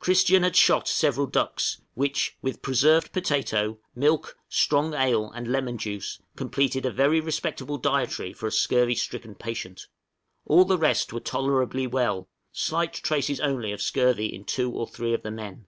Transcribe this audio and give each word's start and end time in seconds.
Christian 0.00 0.42
had 0.42 0.54
shot 0.54 0.86
several 0.86 1.26
ducks, 1.26 1.80
which, 1.94 2.36
with 2.42 2.60
preserved 2.60 3.10
potato, 3.10 3.78
milk, 3.94 4.36
strong 4.46 4.92
ale, 4.92 5.30
and 5.30 5.48
lemon 5.48 5.78
juice, 5.78 6.20
completed 6.36 6.84
a 6.84 6.90
very 6.90 7.20
respectable 7.20 7.78
dietary 7.78 8.34
for 8.34 8.46
a 8.46 8.52
scurvy 8.52 8.94
stricken 8.94 9.34
patient. 9.34 9.86
All 10.44 10.66
the 10.66 10.76
rest 10.76 11.14
were 11.14 11.20
tolerably 11.20 11.86
well; 11.86 12.28
slight 12.52 12.92
traces 12.92 13.40
only 13.40 13.72
of 13.72 13.80
scurvy 13.80 14.26
in 14.26 14.44
two 14.44 14.70
or 14.70 14.86
three 14.86 15.14
of 15.14 15.22
the 15.22 15.30
men. 15.30 15.64